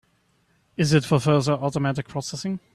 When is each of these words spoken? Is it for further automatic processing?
Is 0.77 0.93
it 0.93 1.05
for 1.05 1.19
further 1.19 1.51
automatic 1.53 2.07
processing? 2.07 2.59